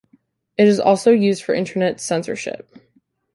[0.57, 2.75] It is also used for Internet censorship.